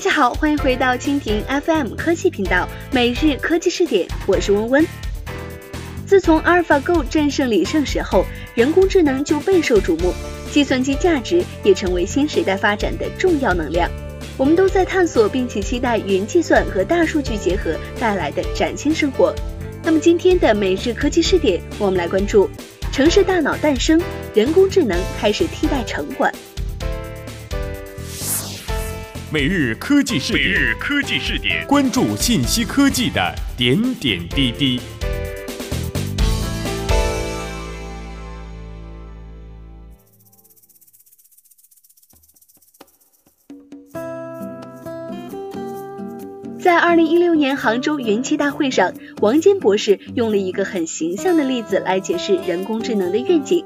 [0.00, 4.86] 大家好，欢迎回到蜻蜓 FM 科技频道每日科技视点，我是温温。
[6.06, 8.24] 自从 AlphaGo 战胜李胜时后，
[8.54, 10.14] 人工智能就备受瞩目，
[10.50, 13.90] 计算机价值也成为新时代发展的重要能量。
[14.38, 19.34] 我们都在探索并且期待云计算和大数据结合带来的崭新生活。
[19.84, 22.48] 那么今天的每日科技视点，我们来关注
[22.90, 24.00] 城市大脑诞生，
[24.32, 26.32] 人工智能开始替代城管。
[29.32, 34.80] 每日科技视点，每日科技视点，关注信息科技的点点滴滴。
[46.58, 53.64] 在二零一六年杭州云栖大会上，王坚博士用了一个很形象的例子来解释人工智能的愿景。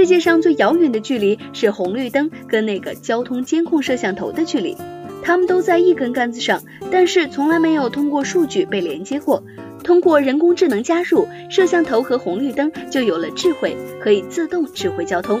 [0.00, 4.74] 世界上最遥远的距离是红绿灯跟那个交通监控摄像头的距离，
[5.22, 9.44] 它们都在一根杆子上，但是从来没有通过数据被连接过。
[9.84, 15.38] 通过人工智能加入，摄像头和红绿灯就有了智慧，可以自动指挥交通。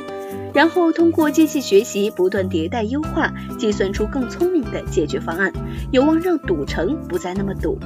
[0.52, 5.50] 然后通过机器学习不断迭代优化，计算出更聪明的解决方案，
[5.90, 7.78] 有望让堵城不再那么堵。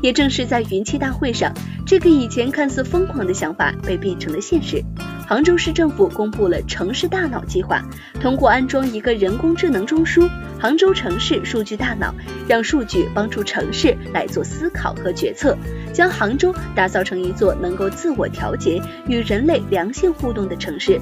[0.00, 1.52] 也正是在云栖大会上，
[1.84, 4.84] 这个以前看似疯狂的想法被变成了现实。
[5.30, 7.80] 杭州市政府公布了城市大脑计划，
[8.20, 10.28] 通过安装一个人工智能中枢——
[10.58, 12.12] 杭州城市数据大脑，
[12.48, 15.56] 让数据帮助城市来做思考和决策，
[15.94, 21.00] 将杭州打造成一座能够自我调节、与人类良性互动的城市。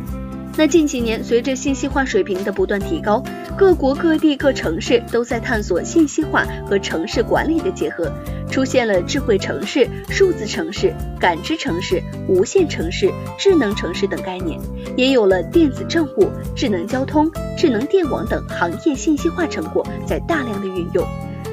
[0.58, 3.22] 那近几年，随着信息化水平的不断提高，
[3.56, 8.10] 各国各地各城市都在探索信息化和城市管理的结合，
[8.50, 14.58] 出现了智慧城市、数字城市、感知城市、无线城市、智能城市等概念，
[14.96, 21.06] 也有了电子政务、智能交通、智能电网等行业信息化成果在大量的运用。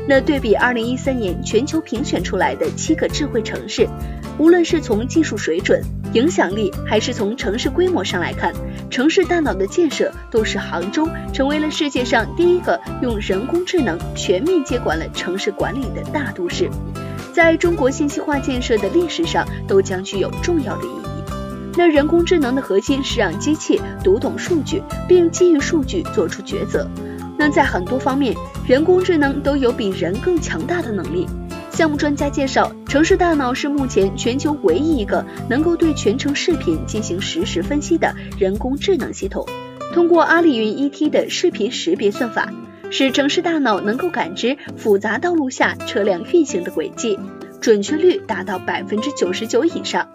[0.08, 3.88] 那对比二零一三年全球评选出来的七个智慧城市，
[4.40, 5.80] 无论是从技术水准、
[6.16, 8.54] 影响力，还是从城市规模上来看，
[8.90, 16.70] 城市大脑的建设都是杭州成为了世界上第一个用人工智能全面接管了城市管理的大都市，
[17.34, 21.34] 在中国信息化建设的历史上都将具有重要的意义。
[21.78, 26.88] 那人工智能的核心是让机器读懂数据，并基于数据做出抉择。
[27.38, 28.34] 那在很多方面，
[28.66, 31.28] 人工智能都有比人更强大的能力。
[31.76, 39.46] 项目专家介绍，城市大脑是目前全球唯一一个能够对全程视频进行实时分析的人工智能系统。
[39.94, 42.50] 通过阿里云 ET 的视频识别算法，
[42.90, 47.20] 使城市大脑能够感知复杂道路下车辆运行的轨迹，
[47.60, 50.08] 准确率达到百分之九十九以上。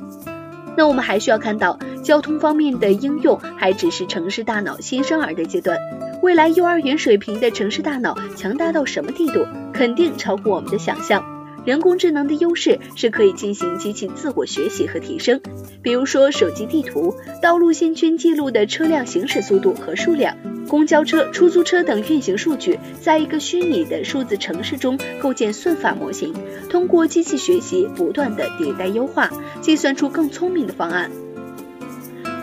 [0.79, 5.77] 那我们还需要看到，交通方面的应用还只是城市大脑新生儿的阶段。
[6.23, 9.45] 未来幼儿园水平的城市大脑强大到什么地步，
[9.75, 11.23] 肯定超乎我们的想象。
[11.71, 15.41] 人工智能的优势是可以进行机器自我学习和提升，
[15.83, 20.37] 比如说手机地图、道路线圈记录的车辆行驶速度和数量、
[20.67, 26.35] 公交车、出租车等运行数据，在一个虚拟的数字城市中构建算法模型，
[26.69, 31.09] 通过机器学习不断的迭代优化，计算出更聪明的方案。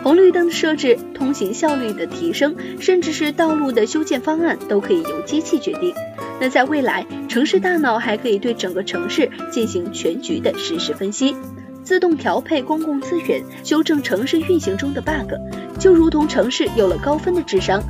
[0.02, 5.92] 红绿灯的设置、通行效率的提升，甚至是道路的修建方案，都可以由机器决定。
[6.40, 11.34] 那在未来，城市大脑还可以对整个城市进行全局的实时分析，
[11.82, 15.32] 自动调配公共资源，修正城市运行中的 bug，
[15.78, 17.82] 就如同城市有了高分的智商。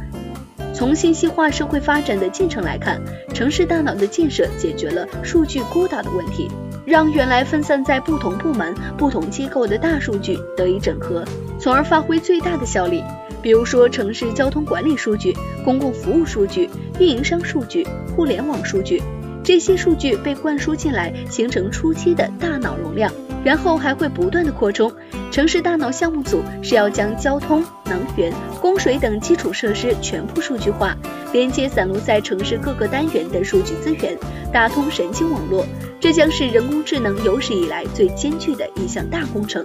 [0.72, 3.02] 从信息化社会发展的进程来看，
[3.34, 6.48] 城市大脑的建设解决了数据孤岛的问题，
[6.86, 11.24] 让原来分散在不同部门、不同机构的大数据得以整合，
[11.58, 13.02] 从而发挥最大的效力。
[13.42, 16.68] 比如说，城市交通管理数据、公共服务数据、
[16.98, 19.02] 运营商数据、互联网数据，
[19.44, 23.12] 这些数据被灌输进来，形成初期的大脑容量，
[23.44, 24.92] 然后还会不断的扩充。
[25.30, 30.96] 城市大脑项目组是要将交通、能源、供水等基础设施全部数据化，
[31.32, 34.16] 连接散落在城市各个单元的数据资源，
[34.52, 35.64] 打通神经网络。
[36.00, 39.64] 这将是人工智能有史以来最艰巨的一项大工程。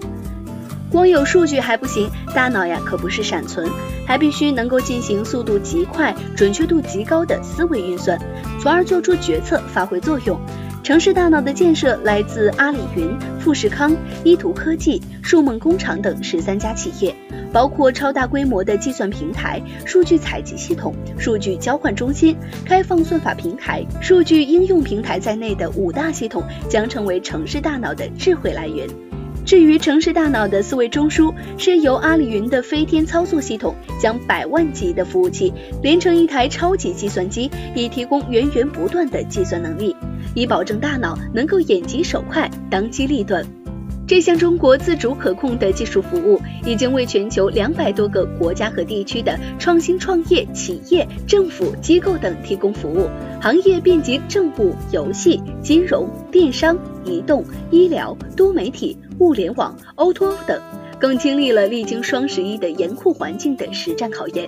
[0.93, 3.67] 光有数据还不行，大脑呀可不是闪存，
[4.05, 8.15] 还必须能够进行速度极快、准确度极高的思维运算，
[8.61, 10.39] 从而做出决策、发挥作用。
[10.83, 13.09] 城市大脑的建设来自阿里云、
[13.39, 17.15] 富士康、依图科技、数梦工厂等十三家企业，
[17.51, 28.87] 包括超大规模的计算平台、数据采集系统、数据交换中心、开放算法平台、数据应用平台在内的五大系统将成为城市大脑的智慧来源。
[29.53, 35.53] 至于城市大脑的思维中枢，是由阿里云的飞天操作系统将百万级的服务器
[35.83, 39.95] 连成一台超级计算机，以提供源源不断的计算能力，
[40.33, 43.45] 以保证大脑能够眼疾手快、当机立断。
[44.13, 53.10] 这项中国自主可控的技术服务，已经为全球两百多个国家和地区的创新创业企业、政府机构等提供服务，
[53.42, 60.62] 行业遍及政务、游戏、金融、电商、移动、医疗、多媒体、物联网、O2O 等，
[61.00, 64.48] 更经历了历经双十一的严酷环境的实战考验。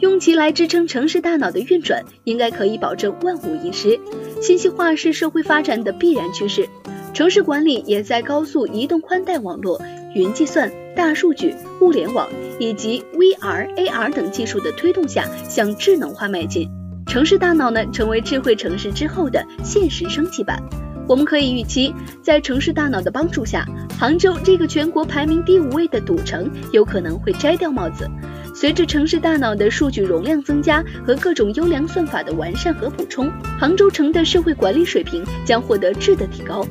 [0.00, 3.96] 用其来支撑城市大脑的运转，应该可以保证万无一失。
[4.42, 6.68] 信息化是社会发展的必然趋势。
[7.14, 9.80] 城市管理也在高速移动宽带网络、
[10.16, 12.28] 云计算、大数据、物联网
[12.58, 16.68] 以及 VR、AR 等技术的推动下向智能化迈进。
[17.06, 20.60] 城市大脑呢，成为智慧城市之后的现实升级版。
[21.06, 23.64] 我们可以预期，在城市大脑的帮助下，
[23.96, 28.10] 杭州这个全国排名第五位的赌城有可能会摘掉帽子。
[28.52, 36.66] 随着城市大脑的数据容量增加和各种优良算法的完善和补充，杭州城的社会管理水平将获得质的提高。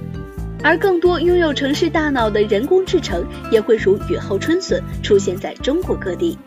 [0.63, 6.38] 而更多拥有城市大脑的人工智能也会如雨后春笋出现在中国各地。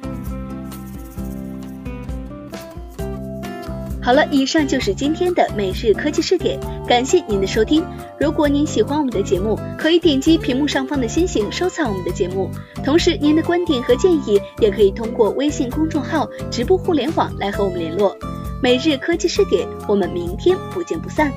[4.02, 7.84] 好了，以上就是今天的每日科技视点，感谢您的收听。
[8.20, 12.48] 如果您喜欢我们的节目，可以点击屏幕上方的星星收藏我们的节目。
[12.84, 18.16] 同时，您的观点和建议也可以通过微信公众号“直播互联网”来和我们联络。
[18.62, 21.32] 每日科技视点，我们明天不见不散。